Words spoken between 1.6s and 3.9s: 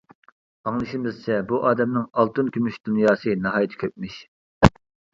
ئادەمنىڭ ئالتۇن، كۈمۈش، دۇنياسى ناھايىتى